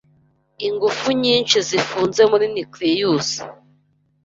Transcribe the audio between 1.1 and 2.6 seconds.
nyinshi zifunze muri